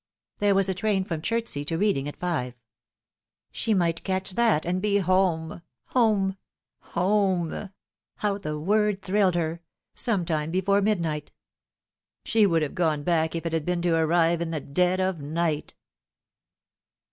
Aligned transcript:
There 0.39 0.55
was 0.55 0.67
a 0.67 0.73
train 0.73 1.03
from 1.03 1.21
Chertsey 1.21 1.63
to 1.65 1.77
Reading 1.77 2.07
at 2.07 2.17
five. 2.17 2.55
She 3.51 3.75
might 3.75 4.03
catch 4.03 4.31
that 4.31 4.65
and 4.65 4.81
be 4.81 4.97
home 4.97 5.61
home 5.89 6.37
home 6.79 7.69
how 8.15 8.39
the 8.39 8.57
word 8.57 9.03
thrilied 9.03 9.35
her! 9.35 9.61
some 9.93 10.25
time 10.25 10.49
before 10.49 10.81
midnight. 10.81 11.31
She 12.25 12.47
would 12.47 12.63
have 12.63 12.73
gone 12.73 13.03
back 13.03 13.35
if 13.35 13.45
it 13.45 13.51
bad 13.51 13.63
bean 13.63 13.83
to 13.83 13.95
arriT 13.95 14.41
in 14.41 14.49
the 14.49 14.59
dead 14.59 14.99
of 14.99 15.19
night. 15.19 15.75